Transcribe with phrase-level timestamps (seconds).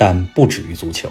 [0.00, 1.10] 但不止于足球。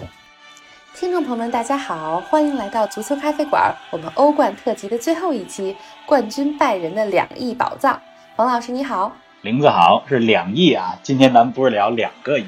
[0.96, 8.02] 听众朋友们，大家好，欢迎来到足球咖啡馆，我们欧冠特辑的最后一期，冠军拜仁的两亿宝藏。
[8.34, 12.44] 冯老师你好，林子豪是两亿啊，今天咱们不是聊两个亿。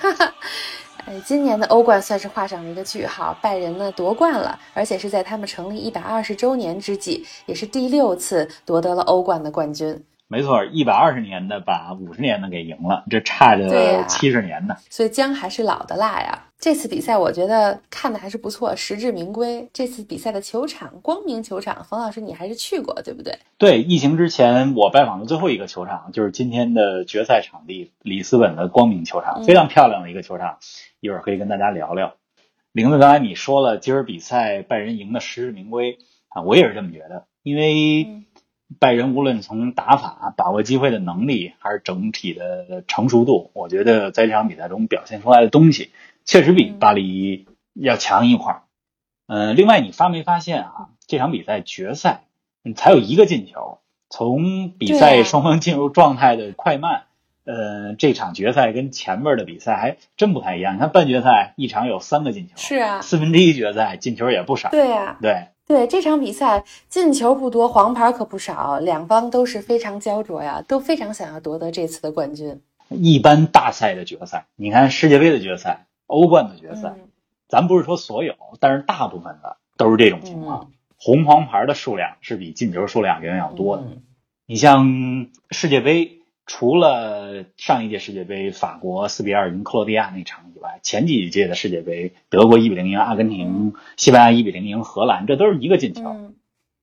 [0.00, 0.34] 哈哈，
[1.06, 10.02] 哎，今年的欧冠算是画上了一个句号，拜仁呢夺冠了，而且是在他们成立一百二十周年之际，也是第六次夺得了欧冠的冠军。
[10.32, 14.76] 没错，一百二十年的把五十年的给赢了，这差着七十年呢。
[14.88, 16.46] 所以姜还是老的辣呀。
[16.56, 19.68] 这次比赛我觉得看的还是不错，实至名归。
[19.72, 23.36] 这次比赛的球场光明球场，冯老师你还是去过对不对？
[23.58, 30.58] 对，疫情之前我拜访的最后一个球场就是今天的决赛场地里斯本的光明球场，非常漂亮的一个球场，
[31.00, 32.14] 一会儿可以跟大家聊聊。
[32.70, 38.22] 玲子，刚才你说了今儿比赛拜仁赢的实至名归啊，我也是这么觉得，因为。
[38.78, 45.90] 拜仁无论从打法、把握机会的能力，还是整体的成熟度，我觉得在这场比赛中表现出来的东西，
[46.24, 48.62] 确实比巴黎要强一块儿。
[49.26, 50.88] 嗯，另外你发没发现啊？
[51.06, 52.22] 这场比赛决赛
[52.76, 57.02] 才有一个进球，从比赛双方进入状态的快慢，
[57.44, 60.76] 呃，这场决赛跟前面的比赛还真不太一样。
[60.76, 65.48] 你看半决赛一场有三个进球，是啊，四分之一决赛进球也不少，对呀，对。
[65.70, 72.60] 对这场比赛进球不多，黄牌可不少，两方都是非常焦灼呀，都非常想要夺得这次的冠军。
[72.88, 76.96] 一般大赛的决赛，你看世界杯的决赛、欧冠的决赛，
[77.46, 83.84] 咱不是说所有，但是大部分的都是这种情况，红黄牌的数量是比进球数量远远要多的。
[84.46, 86.19] 你像世界杯。
[86.52, 96.32] 除了上一届世界杯法国四比二赢克罗地亚那场以外，前几届的世界杯，德国一比零赢阿根廷，西班牙一比零赢荷兰，这都是一个进球。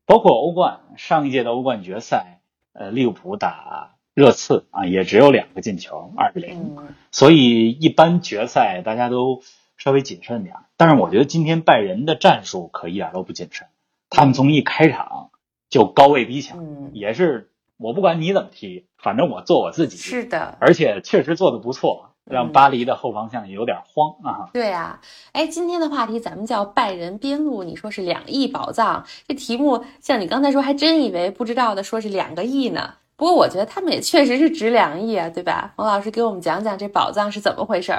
[0.06, 2.40] 包括欧冠，上一届的欧冠决赛，
[2.72, 6.78] 呃，利物浦打热刺啊，也只有两个进球，二比零。
[7.12, 9.42] 所以一般决赛大家都
[9.76, 10.56] 稍微谨慎点。
[10.78, 13.68] 但是我觉得今天拜仁的战术可一点都不谨慎，
[14.10, 15.32] 他们从一开场
[15.70, 17.52] 就高位逼抢，也是。
[17.78, 19.98] 我不管你怎么踢，反正我做我自己。
[19.98, 24.50] 是的，而且确实做的不错，让巴黎的后防线有点慌啊。
[24.52, 25.00] 对啊，
[25.32, 32.96] 哎，今天的话题咱们叫拜仁边路，你说是两亿宝藏，这题目像你刚才说，还真以为不知道的，说是两个亿呢。
[33.16, 35.74] 不过我觉得他们也确实是值两亿啊，对吧？
[35.78, 37.94] 王老师给我们讲讲这宝藏是怎么回事。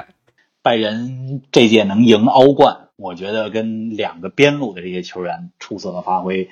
[0.61, 6.49] 拜仁这届能赢欧冠，我觉得跟两个边路的这些球员出色的发挥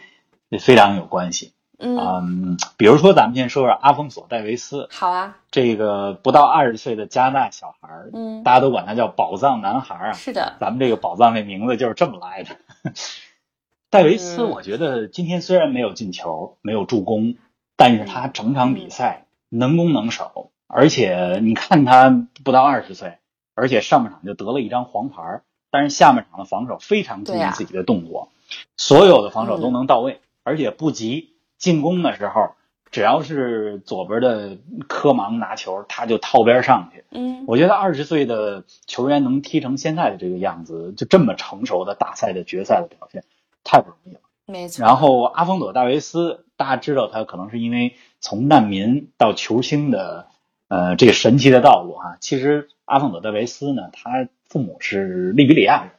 [0.60, 1.52] 非常有关系。
[1.80, 4.90] 嗯，比如说，咱们先说说阿丰索·戴维斯。
[4.92, 10.14] 好啊，这个不到二十岁的加拿大小孩儿，嗯，大家都管他叫“宝藏男孩”啊。
[10.14, 12.58] 是的，咱们这个“宝藏”这名字就是这么来的。
[13.92, 17.36] 戴维斯，我觉得今天虽然没有进球，没有助攻，
[17.76, 23.20] 但是他整场比赛能攻能守，而且你看他不到二十岁，
[23.54, 28.30] 而且上半场就得了一张黄牌，但是下半场的防守非常注意自己的动作，
[28.76, 31.37] 所有的防守都能到位，而且不急。
[31.58, 32.52] 进攻的时候，
[32.92, 34.58] 只要是左边的
[34.88, 37.04] 科芒拿球，他就套边上去。
[37.12, 43.24] 嗯，我觉得二十岁的球员能踢成现在的这个样子，就这么成熟的大赛的决赛的表现，
[43.64, 44.22] 太不容易了。
[44.46, 44.86] 没错。
[44.86, 50.28] 然后阿丰佐·戴维斯，大家知道他可能是因为从难民到球星的，
[50.70, 52.18] 呃，这个神奇的道路哈。
[52.22, 55.92] 其实阿丰佐·戴维斯呢，他父母是利比里亚人，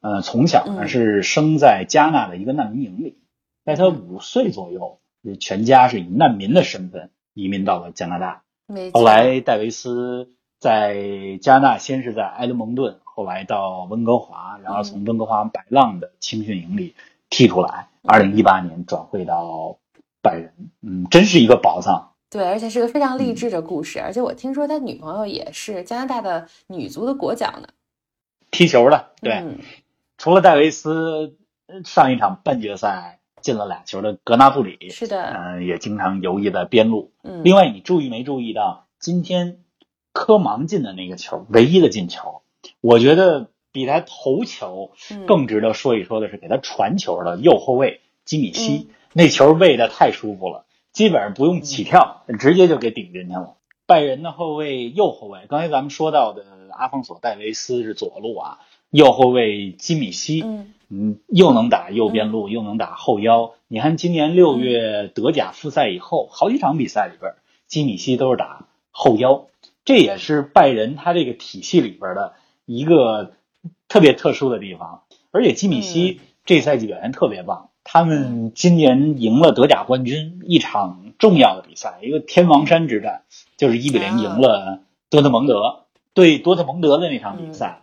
[0.00, 3.18] 呃，从小呢是生在加纳的一个难民营里。
[3.66, 5.00] 在他五岁左右，
[5.40, 8.44] 全家是以难民的身份移民到了加拿大。
[8.92, 16.94] 后来戴维斯在加拿大，先是在埃德蒙顿，后来到温哥华，然后从温哥华白浪的青训营里
[17.28, 17.88] 踢出来。
[18.04, 19.78] 二零一八年转会到
[20.22, 20.52] 拜仁，
[20.82, 22.12] 嗯，真是一个宝藏。
[22.30, 24.00] 对，而且是个非常励志的故事。
[24.00, 27.68] 而且我听说他女朋友也是加拿大的女足的国脚呢，
[28.52, 29.10] 踢球的。
[29.20, 29.42] 对，
[30.18, 31.36] 除了戴维斯，
[31.84, 33.15] 上一场半决赛。
[33.46, 37.12] 进了俩球的格纳布里是的，嗯，也经常游弋在边路。
[37.22, 39.60] 嗯，另外你注意没注意到今天
[40.12, 42.42] 科芒进的那个球，唯一的进球，
[42.80, 44.90] 我觉得比他头球
[45.28, 53.54] 更值得说一说的是给他传球的右后卫基米希，那球喂的太舒服了，基本上不用起跳，直接就给顶进去了。
[53.86, 58.58] 拜仁的后卫右后卫，刚才咱们说到的阿方索·戴维斯是左路啊，
[58.90, 63.54] 右后卫基米希，嗯嗯，又能打右边路，又能打后腰。
[63.68, 67.32] 你看今年六月德甲复赛以后，好几场比赛里边，
[67.66, 69.46] 基米希都是打后腰，
[69.84, 72.34] 这也是拜仁他这个体系里边的
[72.64, 73.32] 一个
[73.88, 75.02] 特别特殊的地方。
[75.32, 83.22] 而且基米希这赛季表现特别棒，他们今年赢了德甲冠军，一场重要的比赛，一个天王山之战，
[83.56, 84.80] 就是一比零赢了
[85.10, 85.80] 多特蒙德。
[86.14, 87.82] 对多特蒙德的那场比赛。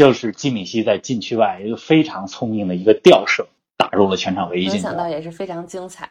[0.00, 4.76] 就是基米希在禁区外一个非常聪明的一个吊射，打入了全场唯一进球。
[4.76, 6.08] 没想到也是非常精彩。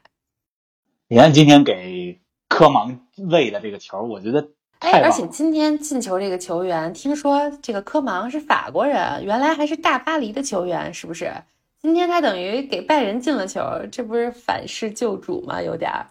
[1.07, 4.47] 你看今天给科芒喂的这个球，我觉得
[4.77, 11.33] 哎，而且今天进球这个球员，听说这个科芒是法国人，原来还是大巴黎的球员，是不是？
[11.81, 13.59] 今天他等于给拜仁进了球，
[13.91, 15.63] 这不是反噬救主吗？
[15.63, 16.05] 有点儿。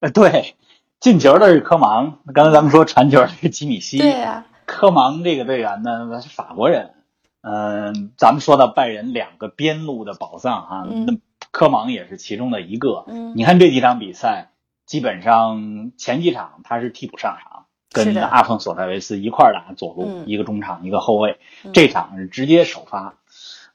[0.00, 0.54] 呃，对，
[1.00, 3.96] 进球的是科芒，刚才咱们说传球的是基米希。
[3.96, 4.44] 对呀。
[4.74, 6.94] 科芒这个队员呢他是法国人，
[7.42, 11.16] 嗯，咱们说到拜仁两个边路的宝藏哈，那
[11.52, 13.04] 科芒也是其中的一个。
[13.06, 14.50] 嗯，你看这几场比赛，
[14.84, 21.38] 基本上前几场他是替补上场，跟阿冯索戴维斯一块打左路，一个中场，一个后卫。
[21.72, 23.14] 这场是直接首发。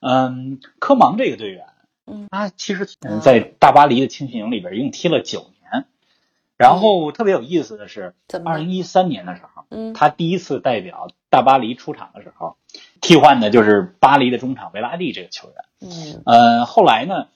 [0.01, 1.65] 嗯，科芒这个队员，
[2.07, 2.85] 嗯，他其实
[3.21, 5.58] 在大巴黎的青训营里边一共踢了九年。
[6.59, 8.13] 然后特别有意思的是，
[8.44, 12.57] 二零一三年的时候，嗯，他第一次代表大巴黎出场的时候，
[13.00, 15.56] 替换的就是巴黎的中场维拉蒂这个球员。
[15.79, 17.29] 嗯，呃，后来呢，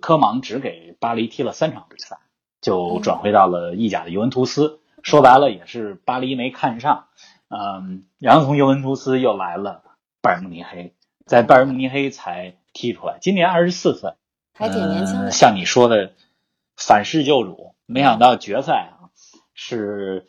[0.00, 2.20] 科芒只给巴黎踢了三场比赛，
[2.62, 4.80] 就转回到了意甲的尤文图斯。
[5.02, 7.08] 说白了也是巴黎没看上，
[7.50, 9.82] 嗯，然后从尤文图斯又来了
[10.22, 10.94] 拜仁慕尼黑，
[11.26, 13.18] 在拜仁慕尼黑才踢出来。
[13.20, 14.14] 今年二十四岁，
[14.54, 15.30] 还挺年轻的。
[15.32, 16.12] 像你说的，
[16.78, 17.74] 反噬救主。
[17.90, 19.08] 没想到决赛啊，
[19.54, 20.28] 是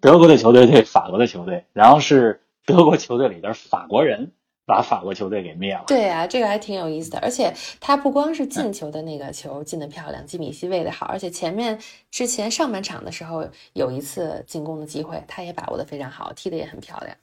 [0.00, 4.30] 德国的球队对法国的球队，然后是德国球队里的法国人
[4.64, 5.82] 把法国球队给灭了。
[5.88, 7.18] 对啊，这个还挺有意思的。
[7.18, 11.80] 而且他不光是进球的那个球进的漂亮，基米希喂的好，而且前面
[12.12, 17.16] 之前上半场的时候有一次进攻的机会，他也把握的非常好，踢的也很漂亮。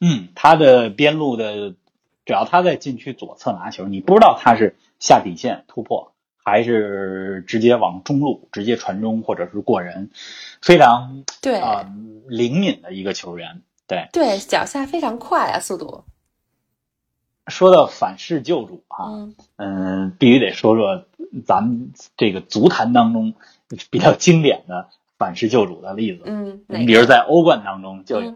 [0.00, 1.74] 嗯，他的边路的，
[2.24, 6.14] 只要他在禁区左侧拿球，你不知道他是下底线突破。
[6.50, 10.10] 还是直接往中路直接传中，或者是过人，
[10.60, 11.88] 非常对啊
[12.26, 13.62] 灵敏的一个球员。
[13.86, 16.04] 对对，脚下非常快啊，速度。
[17.46, 21.04] 说到反噬救主啊，嗯，必须得说说
[21.46, 23.34] 咱们这个足坛当中
[23.90, 24.88] 比较经典的
[25.18, 26.22] 反噬救主的例子。
[26.26, 28.34] 嗯，你比如在欧冠当中就有，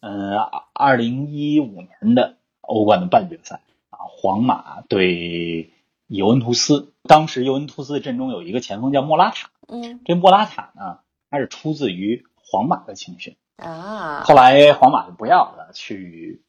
[0.00, 0.38] 嗯，
[0.72, 3.60] 二零一五年的欧冠的半决赛
[3.90, 5.71] 啊，皇马对。
[6.12, 10.98] 尤文图斯当时尤文图斯的阵中有一个前锋叫莫拉塔，嗯，这莫拉塔呢，
[11.30, 16.42] 他是出自于皇马的青训啊，后来皇马就不要了，去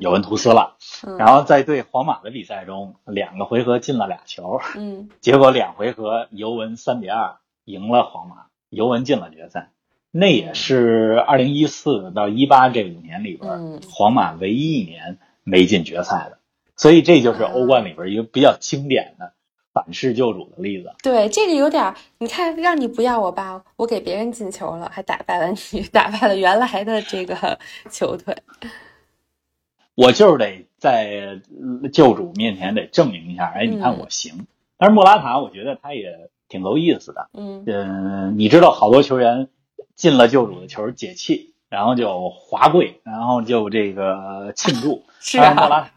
[0.00, 0.76] 尤文图斯了，
[1.18, 7.36] 然后在对皇马的比赛中，两个回合进了俩球，嗯，结果两回合尤文三比二
[7.66, 9.70] 赢了皇马，尤文进了决赛，
[10.10, 16.39] 那也是二零一四到一八这五年里边，皇马唯一一年没进决赛的。
[16.80, 19.34] 所以这就是欧冠里边一个比较经典的
[19.74, 20.90] 反噬救主的例子。
[21.02, 27.58] 对，这个有点，你看，让你不要我吧，我给别人进球了，还打败了你， 打败了原来的这个
[27.90, 28.34] 球队。
[29.94, 31.38] 我就是得在
[31.92, 34.46] 救主面前得证明一下，哎，你看我行。
[34.78, 37.28] 但是莫拉塔，我觉得他也挺够意思的。
[37.34, 39.48] 嗯嗯，你知道，好多球员
[39.96, 45.04] 进了救主的球解气，然后就滑跪，然后就这个庆祝。
[45.20, 45.90] 是啊，莫拉塔。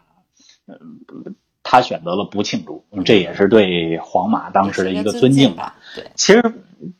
[0.67, 5.75] 嗯，他选择了不庆祝，这也是对皇马当时的一个尊敬吧。
[5.95, 6.43] 对，其实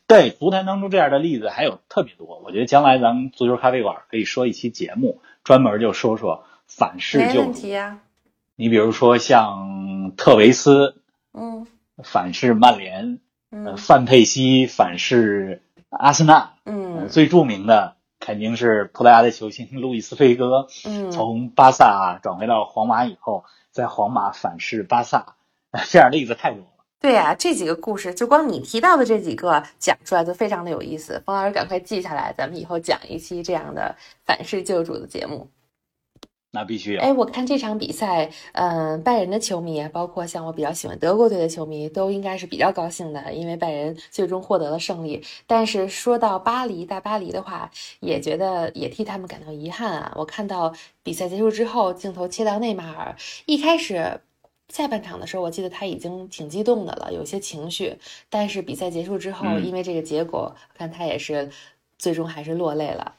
[0.06, 2.40] 对足坛当中这样的例子还有特别多。
[2.44, 7.60] 我觉得将来咱们足球咖啡馆可以说一期节目，专门就说说反噬救主。
[8.56, 10.96] 你比如说像特维斯，
[11.32, 11.66] 嗯，
[12.02, 13.18] 反噬曼联，
[13.50, 17.96] 嗯，范佩西反噬阿森纳，嗯，最著名的。
[18.24, 25.34] 肯定是葡萄牙的球星路易斯菲戈，嗯，从巴萨转回到皇马以后，在皇马反噬巴萨，
[25.90, 26.66] 这样例子太多了。
[27.00, 31.22] 对呀，这几个故事，就光你提到的这几个讲出来就非常的有意思。
[31.26, 35.46] 冯老师，赶快记下来，咱们以后讲一期这样的反噬救主的节目。
[36.54, 45.20] 那必须哎，我看这场比赛，嗯，拜仁的球迷，包括像我比较喜欢德国队的球迷，都应该是比较高兴的，因为拜仁最终获得了胜利。
[45.48, 47.68] 但是说到巴黎大巴黎的话，
[47.98, 50.12] 也觉得也替他们感到遗憾啊。
[50.14, 54.20] 我看到比赛结束之后，镜头切到内马尔，一开始
[54.68, 57.98] 下半场的时候，我记得他已经挺激动的了，有些情绪。
[58.30, 61.50] 但是比赛结束之后，因为这个结果，看他也是。
[61.96, 63.14] 最终还是落泪了。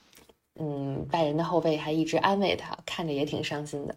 [0.59, 3.95] 嗯，拜仁的后卫还一直安慰他，看着也挺伤心的。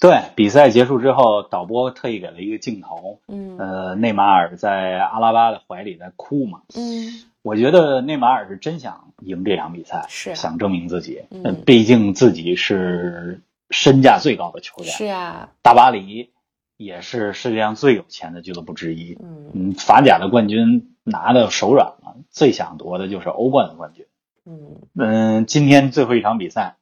[0.00, 6.62] 对，比赛结束之后，导播特意给了一个镜头，嗯呃，内马尔在阿拉巴的怀里在哭嘛。
[6.76, 11.22] 嗯我觉得内马尔是真想赢这场比赛，是啊想证明自己。
[11.30, 16.30] 嗯呃毕竟自己是身价最高的球员，是啊，大巴黎
[16.76, 19.16] 也是世界上最有钱的俱乐部之一。
[19.22, 24.06] 嗯嗯，法甲的冠军拿的手软了，最想夺的就是欧冠的冠军。
[24.46, 26.76] 嗯嗯，今天最后一场比赛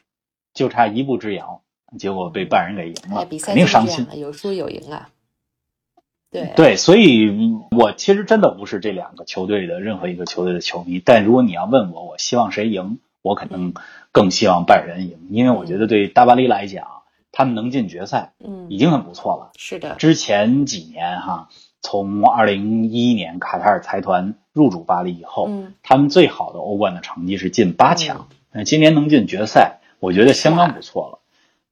[0.52, 1.62] 就差一步之遥，
[1.98, 4.16] 结果被拜仁给赢了，哎，比赛肯定伤心就是这样。
[4.16, 5.08] 的，有输有赢啊。
[6.30, 13.72] 对对，所以嗯我其实真的不是这两个球队的任何一个球队的球迷，但如果你要问我，我希望谁赢，我可能
[14.10, 16.86] 更希望拜仁赢，因为我觉得对大巴黎来讲，
[17.30, 19.52] 他们能进决赛嗯已经很不错了。
[19.56, 21.48] 是的，之前几年哈，
[21.80, 25.74] 从二零一一年卡塔尔财团入主巴黎以后，嗯。
[25.82, 31.18] 他们最好的欧冠的成绩是进八强，那、今年能进决赛，我觉得相当不错了。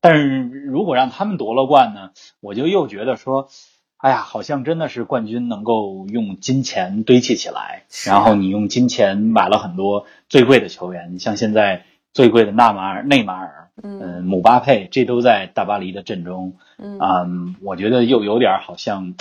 [0.01, 2.11] 但是如果让他们夺了冠呢，
[2.41, 3.49] 我就又觉得说，
[3.97, 14.01] 哎呀，好像真的是冠军能够用金钱堆砌起来，然后你用金钱买了很多最贵的球员，像现在最贵的纳马尔、内马尔，嗯。
[14.01, 16.99] 嗯，姆巴佩，这都在大巴黎的阵中，嗯。
[16.99, 19.15] 嗯，我觉得又有点好像，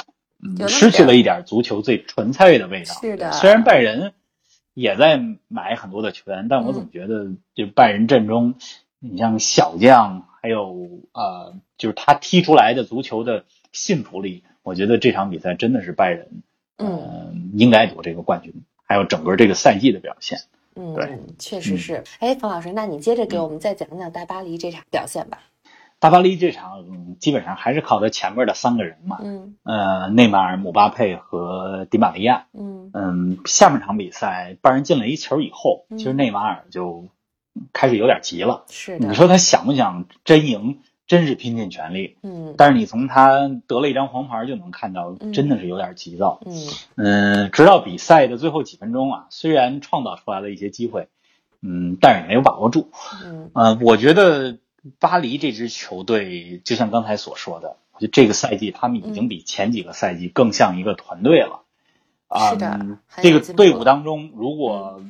[0.67, 2.93] 失去了一点足球最纯粹的味道。
[3.01, 4.13] 是的虽然拜仁
[4.73, 8.55] 也在买很多的球员，但我嗯总觉得就拜仁阵中，
[8.99, 16.41] 你像小将，还有呃，就是他踢出来的足球的信服力，我觉得这场比赛真的是拜仁，
[16.77, 20.39] 嗯呃，应该夺这个冠军，还有整个这个赛季的表现。
[20.75, 22.01] 嗯对，确实是。
[22.19, 25.39] 哎，冯老师，那你接着给我们再讲讲大巴黎这场表现吧。
[26.01, 32.47] 大巴黎这场、嗯基本上还是靠他前面的三个人嘛，嗯呃，内马尔、姆巴佩和迪玛利亚。
[32.51, 37.09] 嗯嗯，下半场比赛拜仁进了一球以后，嗯其实内马尔就
[37.73, 38.65] 开始有点急了。
[38.69, 38.97] 是。
[38.97, 40.79] 你说他想不想真赢？
[41.05, 42.17] 真是拼尽全力。
[42.23, 46.41] 嗯但是你从他得了一张黄牌就能看到嗯，真的是有点急躁。
[46.47, 46.55] 嗯
[46.95, 51.07] 嗯，直到比赛的最后几分钟啊，虽然创造出来了一些机会，
[51.61, 52.89] 嗯，但是也没有把握住。
[53.23, 54.57] 嗯呃，我觉得
[54.99, 61.61] 巴黎这支球队，就像刚才所说的，我觉得这个赛季他们已经比前几个赛季更像一个团队了。
[62.27, 62.55] 啊、
[63.21, 65.03] 这个队伍当中，如果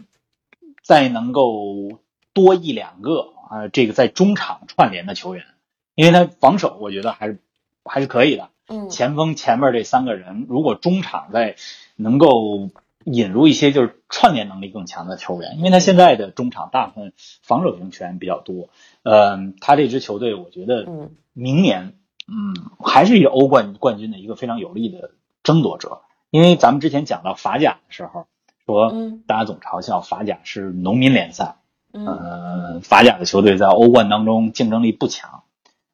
[0.82, 2.00] 再能够
[2.34, 5.46] 多一两个啊、这个在中场串联的球员，
[5.94, 7.40] 因为他防守我觉得还是
[7.86, 8.50] 还是可以的。
[8.68, 11.58] 嗯前锋前面这三个人，如果中场再
[11.96, 12.70] 能够
[13.05, 18.70] 引入一些就是串联能力更强的球员，因为他现在的中场大部分防守型球员比较多，
[19.03, 21.96] 呃，他这支球队我觉得嗯明年，
[22.27, 25.12] 嗯，还是一个欧冠冠军的一个非常有力的
[25.43, 26.01] 争夺者。
[26.29, 28.25] 因为咱们之前讲到法甲的时候，
[28.65, 31.58] 说嗯大家总嘲笑法甲是农民联赛，
[31.91, 35.43] 嗯呃，法甲的球队在欧冠当中竞争力不强，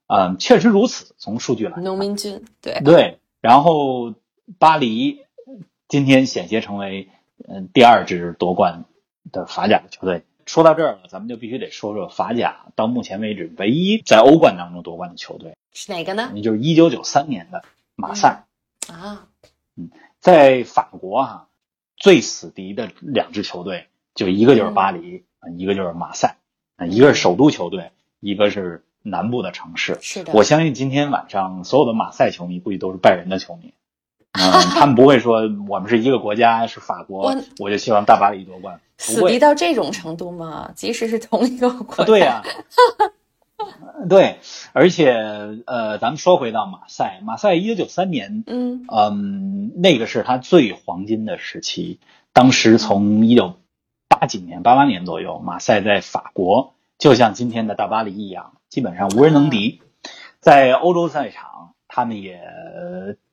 [0.08, 1.16] 嗯、确实如此。
[1.18, 4.14] 从数据来看，农民军对对，然后
[4.60, 5.26] 巴黎
[5.88, 7.10] 今天险些成为
[7.48, 8.86] 嗯、第二支夺冠
[9.32, 10.24] 的法甲的球队。
[10.46, 16.32] 说到这儿了，咱们就必须得说说法甲到目前为止唯一在欧冠当中夺冠的球队，是哪个呢？
[16.34, 17.64] 那就是一九九三年的
[17.96, 18.46] 马赛。
[18.88, 19.28] 啊
[19.76, 21.48] 嗯在法国啊，
[21.96, 26.38] 最死敌的两支球队，就一个就是巴黎，啊一个就是马赛，
[26.76, 30.00] 啊一个是首都球队，一个是南部的城市。
[30.02, 33.74] 是的，我相信今天晚上所有的马赛球迷估计都是拜仁的球迷，
[34.38, 39.40] 嗯，他们不会说我们是一个国家是法国我，我就希望大巴黎夺冠，不死敌。
[39.40, 40.72] 到这种程度吗？
[40.76, 42.44] 即使是同一个国家，啊对呀、
[44.08, 44.40] 对，
[44.74, 45.12] 而且
[45.66, 52.00] 呃，咱们说回到马赛，马赛一九九三年，嗯嗯，那个是他最黄金的时期。
[52.34, 53.56] 当时从一九
[54.08, 59.82] 八几年、八八年左右，马赛在法国就像今天的大巴黎一样，基本上无人能敌。
[60.40, 62.40] 在欧洲赛场，他们也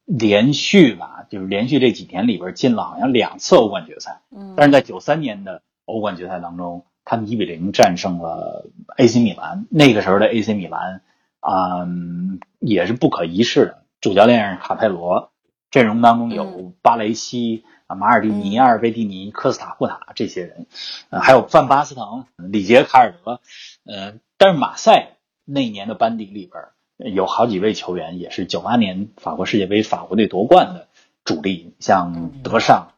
[0.04, 4.20] 连续吧，就是连续这几年里边进了好像两次欧冠决赛。
[4.30, 9.66] 嗯，但是在九三年的欧冠决赛当中，他们一比零战胜了 AC 米兰。
[9.70, 11.00] 那个时候的 AC 米兰，
[11.40, 13.84] 嗯，也是不可一世的。
[14.00, 15.32] 主教练是卡佩罗，
[15.70, 20.66] 阵容当中有巴雷西、啊马尔蒂尼、嗯阿尔贝蒂尼、科斯塔库塔这些人，
[21.08, 23.40] 呃，还有范巴斯滕、里杰卡尔德，
[23.86, 30.88] 呃，但是马赛那一年的班底里边儿有好几位球员也是九八年法国世界杯法国队夺冠的
[31.24, 32.90] 主力，像德尚。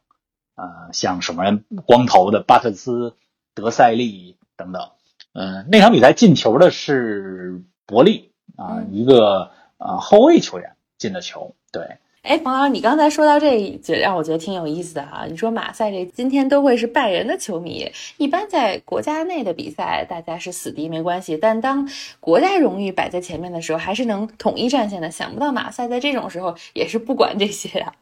[0.59, 3.15] 呃，像什么光头的巴特斯、
[3.53, 4.89] 德塞利等等。
[5.33, 11.53] 嗯、那场比赛进球的是伯利啊、嗯一个呃后卫球员进的球。
[11.71, 15.25] 对，哎，冯老师，你刚才说到这一句，让我觉得挺有意思的哈。
[15.29, 25.09] 你说马赛这今天都会是拜仁的球迷，一般在国家内的比赛，大家是死敌没关系，但当国家荣誉摆在前面的时候，还是能统一战线的。
[25.09, 27.93] 想不到马赛在这种时候也是不管这些呀。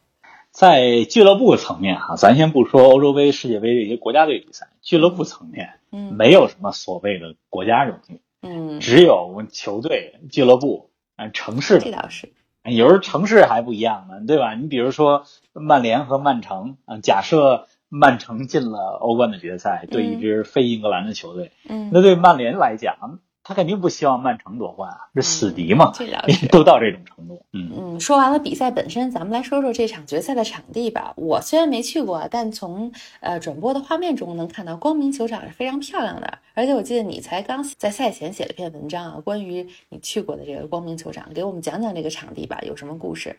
[0.50, 12.34] 在俱乐部层面哈，咱先不说欧洲杯、世界杯这些国家队比赛，俱乐部层面，嗯，没有什么所谓的国家荣誉，嗯，只有球队、俱乐部，嗯，城市这倒是。
[12.66, 14.56] 有时候城市还不一样呢，对吧？
[14.56, 23.20] 你比如说曼联和曼城啊，假设曼城进了欧冠的决赛，对一支非英格兰的球队，嗯，那对曼联来讲。
[23.48, 25.94] 他肯定不希望曼城夺冠啊，是死敌嘛，
[26.52, 27.46] 都到这种程度。
[27.54, 31.14] 嗯嗯，说完了比赛本身，咱们来说说这场决赛的场地吧。
[31.16, 36.40] 我虽然没去过，但从呃转播的画面中能看到光明球场是非常漂亮的。
[36.56, 43.38] 而且我记得你才刚在赛前写了篇文章啊，关于你去过的这个光明球场，给我们讲讲这个场地吧，有什么故事？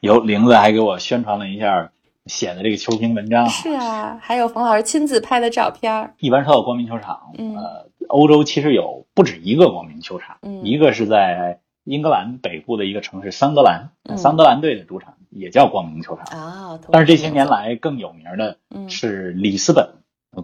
[0.00, 1.92] 有玲子还给我宣传了一下。
[2.26, 6.14] 写的这个球评文章是啊，还有冯老师亲自拍的照片。
[6.18, 16.80] 一般说到光明球场，呃，欧洲其实有不止一个光明球场，一个是在英格兰北部的一个城市桑德兰，桑德兰队的主场也叫光明球场啊。
[16.90, 18.56] 但是这些年来更有名的
[18.88, 19.86] 是里斯本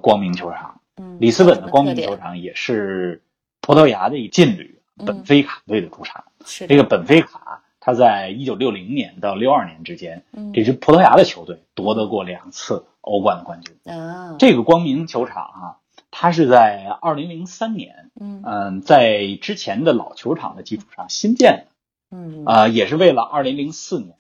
[0.03, 0.81] 光明球场。
[1.19, 3.23] 里斯本的光明球场也是
[3.63, 6.25] 葡萄牙的一劲旅本菲卡队的主场。
[6.45, 7.50] 是这个本菲卡。
[7.81, 10.23] 他在一九六零年到六二年之间，
[10.55, 13.75] 这支葡萄牙的球队夺得过两次欧冠的冠军。
[13.93, 15.77] 啊，这个光明球场啊，
[16.11, 21.67] 它是在二零零三年，嗯在之前的老球场的基础上新建的。
[22.13, 24.15] 嗯啊，也是为了二零零四年，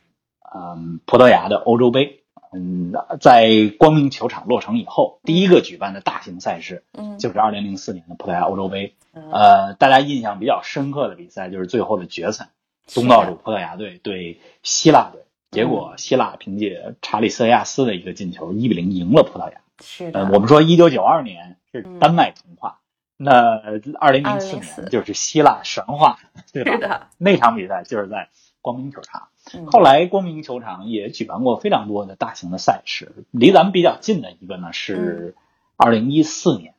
[0.54, 8.94] 嗯，葡萄牙的欧洲杯，嗯，在光明球场落成以后，第一个举办的大型赛事，嗯，就是二零零四年的葡萄牙欧洲杯。
[9.12, 12.48] 呃，大家印象比较深刻的比赛就是最后的决赛。
[12.94, 19.60] 东道主葡萄牙队对希腊队，结果希腊凭借查理斯亚斯的一个进球，一比零赢了葡萄牙。
[19.82, 22.80] 是的，我们说一九九二年是丹麦童话，
[23.16, 23.60] 那
[23.98, 26.18] 二零零四年就是希腊神话，
[26.52, 27.10] 对吧？
[27.16, 28.28] 那场比赛就是在
[28.60, 29.28] 光明球场。
[29.72, 35.34] 后来光明球场也举办过非常多的大型的赛事，离咱们比较近的一个呢是
[35.76, 36.74] 二零一四年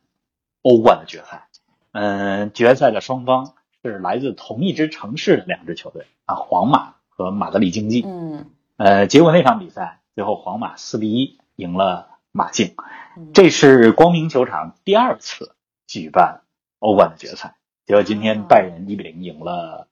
[0.62, 1.48] 欧冠的决赛。
[1.90, 3.54] 嗯，决赛的双方。
[3.82, 8.04] 是来自同一支城市的两支球队啊，皇马和马德里竞技。
[8.06, 12.76] 嗯，呃，结果那场比赛最后皇马四比一赢了马竞。
[13.34, 15.56] 这是光明球场第二次
[15.88, 16.42] 举办
[16.78, 17.56] 欧冠的决赛。
[17.84, 19.88] 结果今天拜仁一比零赢了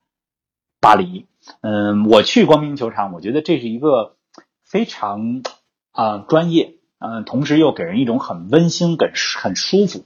[0.80, 1.26] 巴黎。
[1.60, 4.14] 嗯，我去光明球场，我觉得这是一个
[4.62, 5.42] 非常
[5.90, 9.10] 啊专业，嗯，同时又给人一种很温馨、很
[9.42, 10.04] 很舒服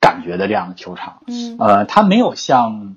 [0.00, 1.22] 感觉的这样的球场。
[1.26, 2.96] 嗯，呃，它没有像。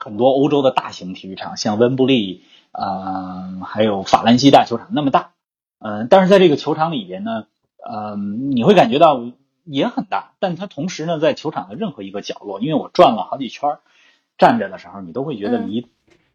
[0.00, 5.32] 很多欧洲的大型体育场，像温布利，呃，还有法兰西大球场那么大，
[5.78, 7.46] 嗯，但是在这个球场里边呢，
[7.88, 9.20] 嗯，你会感觉到
[9.64, 13.78] 也很大，但它同时呢，在球场的任何一个角落，因为我转了好几圈，
[14.38, 15.86] 站着的时候，你都会觉得离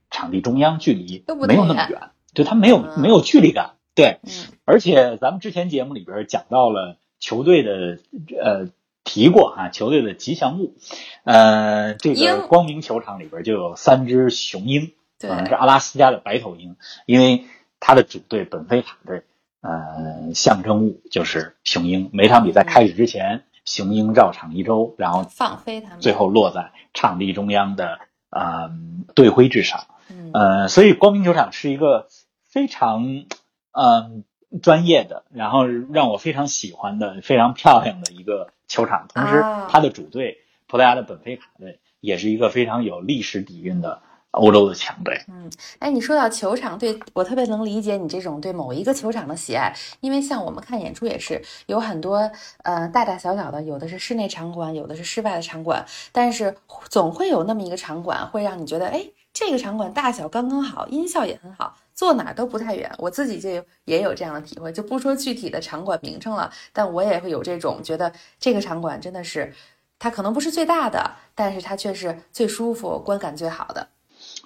[0.09, 4.19] 场地中央距离没有那么远，就它没有没有距离感，对，
[4.65, 7.99] 而且咱们之前节目里边讲到了球队的
[8.41, 8.69] 呃。
[9.03, 10.75] 提过哈，球队的吉祥物，
[11.23, 17.45] 呃，这个光明球场里边就有三只雄鹰，可能是阿拉斯加的白头鹰，因为
[17.79, 19.23] 它的主队本菲卡队，
[19.61, 22.09] 呃，象征物就是雄鹰。
[22.13, 28.69] 每场比赛开始之前，雄鹰绕场一周，然后放飞它们，最后落在场地中央的呃
[29.15, 29.85] 队徽之上。
[30.09, 32.07] 嗯，呃，所以光明球场是一个
[32.43, 33.25] 非常
[33.71, 34.23] 嗯
[34.61, 38.51] 专业的，然后让我非常喜欢的、非常漂亮的一个。
[38.71, 45.25] 球场，同时他的主队葡萄牙的本菲卡队也是一个非常有历史底蕴的欧洲的强队。
[45.27, 52.31] 嗯，哎，你说到球场，对我特别能理解你这种对某一个球场的喜爱，因为像我们看演出也是有很多
[52.63, 56.55] 呃大大小小的，有的是室内场馆，有的是室外的场馆，但是
[56.87, 61.75] 总会有那么一个场馆会让你觉得，哎，这个场馆大小刚刚好，音效也很好。
[62.01, 69.53] 坐哪都不太远，我自己就也有这样的体会，就不说具体的场馆名称了，但我也会有这种觉得，这个场馆真的是，
[69.99, 73.87] 它可能不是最大的，但是它却是最舒服、观感最好的。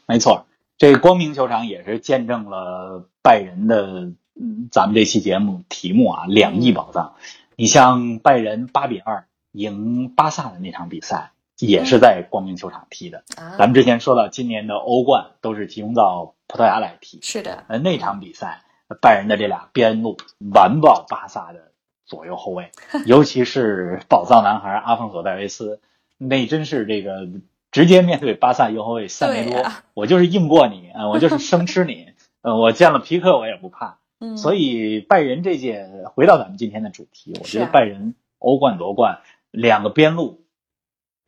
[0.06, 7.16] 没错，这个光明球场也是见证了拜仁的，嗯，咱们这期节目题目啊，两亿宝藏。
[7.56, 11.32] 你像拜仁八比二赢巴萨的那场比赛。
[11.60, 13.24] 也是在光明球场踢的。
[13.58, 17.20] 咱们之前说到，今年的欧冠都是集中到葡萄牙来踢。
[17.22, 17.64] 是的。
[17.68, 18.62] 呃，那场比赛，
[19.02, 20.18] 拜仁的这俩边路
[20.54, 21.72] 完爆巴萨的
[22.06, 22.72] 左右后卫，
[23.06, 25.80] 尤其是宝藏男孩阿方索戴维斯，
[26.18, 27.28] 那真是这个
[27.72, 29.64] 直接面对巴萨右后卫塞梅多，
[29.94, 32.10] 我就是硬过你啊，我就是生吃你。
[32.42, 33.98] 呃，我见了皮克我也不怕。
[34.20, 39.20] 嗯，所以拜仁这届回到咱们今天的主题，我觉得拜仁欧冠夺冠
[39.52, 40.45] 两个边路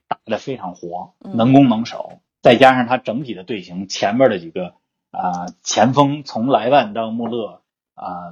[0.07, 4.73] 打得非常活，嗯能攻能守，再加上他整体的队形，前面的几个
[5.11, 7.61] 啊、前锋从莱万到穆勒
[7.93, 8.31] 啊、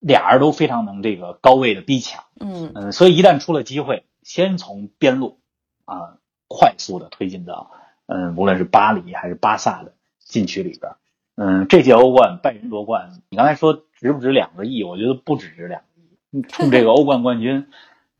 [0.00, 5.38] 俩人都非常能这个高位的逼抢，嗯嗯，所以一旦出了机会，先从边路
[5.84, 7.70] 啊、快速的推进到
[8.06, 10.96] 嗯，无论是巴黎还是巴萨的禁区里边儿。
[11.36, 14.84] 嗯，这届欧冠拜仁夺冠，你刚才说值不值两个亿？
[14.84, 17.66] 我觉得不只值两个亿，冲这个欧冠冠军，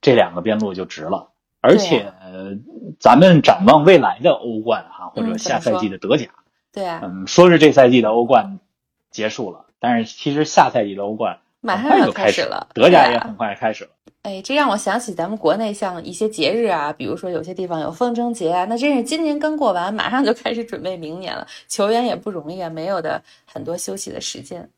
[0.00, 1.30] 这两个边路就值了。
[1.61, 2.57] 而且、呃
[3.04, 6.30] 咱们展望未来的欧冠哈、或者嗯下赛季的德甲，
[6.72, 8.60] 对啊，嗯，说是这赛季的欧冠
[9.10, 13.90] 结束了，但是其实下赛季的欧冠马上要就开始始了，德甲也很快开始了。
[14.22, 21.46] 哎，这让我想起咱们国内像一些节日啊，比如说有些地方有风筝节啊，那真是今年刚过完，马上就开始准备明年了。
[21.68, 24.70] 球员也不容易啊，没有的很多休息的时间。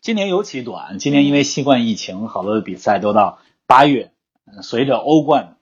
[0.00, 4.12] 今年尤其短，今年因为新冠疫情，好多的比赛都到八月。
[4.46, 5.56] 嗯随着欧冠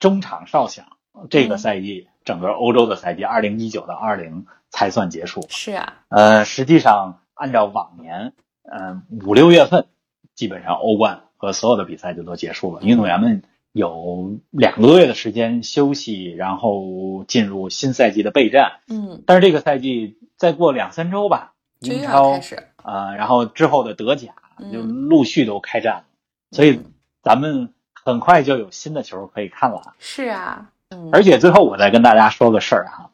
[0.00, 0.86] 中场哨响，
[1.28, 5.44] 这个赛季、整个欧洲的赛季，二零一九到二零才算结束。
[5.48, 9.86] 是啊，呃，实际上按照往年，嗯、五六月份
[10.34, 18.80] 基本上欧冠和所有的比赛就都结束了，运动员们有两个多月的时间休息，然后进入新赛季的备战。
[18.88, 24.72] 嗯，但是这个赛季再过两三周吧，英超开始，呃，然后之后的德甲嗯。
[24.72, 26.04] 就陆续都开战了，
[26.52, 26.92] 所以嗯。
[27.22, 29.92] 咱们很快就有新的球可以看了。
[29.98, 33.10] 是啊，嗯，而且最后我再跟大家说个事儿哈，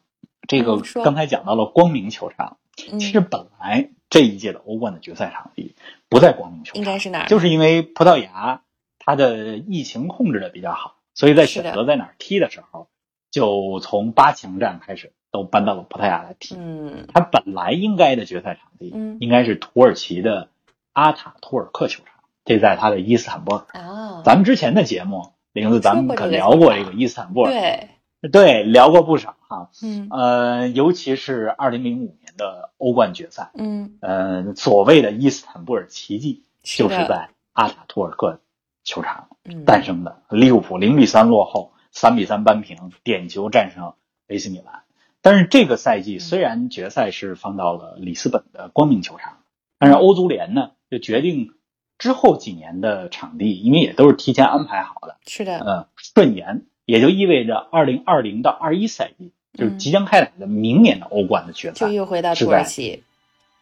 [0.47, 2.57] 这个刚才讲到了光明球场，
[2.91, 5.75] 嗯其实本来这一届的欧冠的决赛场地
[6.09, 7.27] 不在光明球场，应该是哪儿？
[7.27, 8.61] 就是因为葡萄牙
[8.99, 12.87] 它的疫情控制的比较好，所以在选择在哪儿踢的时候，
[13.31, 16.55] 就从八强战开始都搬到了葡萄牙来踢。
[16.57, 20.49] 嗯它本来应该的决赛场地嗯应该是土耳其的
[20.93, 23.65] 阿塔图尔克球场，这在它的伊斯坦布尔。
[23.73, 27.89] 啊，咱们之前的节目，玲子，咱们可聊过这个伊斯坦布尔，对，
[28.31, 29.69] 对，聊过不少哈。
[29.81, 38.39] 嗯呃，尤其是二零零五年的欧冠决赛，嗯，呃，所谓的伊斯坦布尔奇迹，就是在阿塔图尔克
[38.83, 40.21] 球场嗯诞生的。
[40.29, 43.93] 利物浦零比三落后，三比三扳平，点球战胜
[44.27, 44.83] AC 米兰。
[45.21, 49.39] 但是这个赛季虽然决赛是放到了里斯本的光明球场，
[49.79, 51.53] 但是欧足联呢就决定
[51.97, 63.03] 之后几年的场地，因为也都是提前安排好的，是的，呃，顺延，也就意味着二零二零到二一赛季就是即将开打的明年的欧冠的决赛就，又回到土耳其，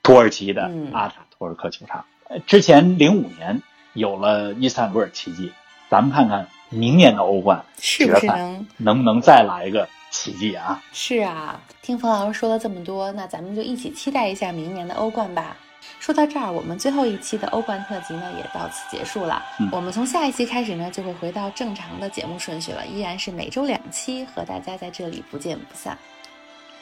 [0.04, 2.06] 土耳其的嗯阿塔托尔克球场。
[2.28, 3.62] 呃之前零五年
[3.94, 5.52] 有了伊斯坦布尔奇迹，
[5.90, 8.68] 咱们看看明年的欧冠是不决赛是能？
[8.78, 10.84] 能不能再来一个奇迹啊？
[10.92, 15.56] 是啊，听冯老师说了这么多，那咱们就一起期待一下明年的欧冠吧。
[16.00, 19.44] 说到这儿，我们最后一期的欧冠特辑呢也到此结束了。
[19.60, 25.98] 嗯我们从下一期开始呢，就会回到正常的节目顺序了，依然是每周两期，和大家在这里不见不散。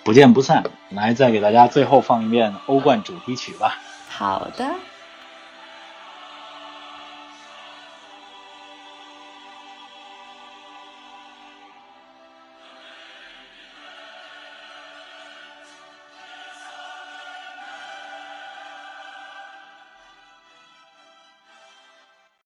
[0.03, 0.63] 不见不散。
[0.89, 3.77] 来，再给大家最后放一遍欧冠主题曲吧。
[4.09, 4.92] 好的。